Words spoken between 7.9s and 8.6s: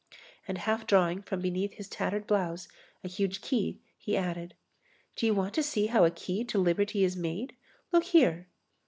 Look here."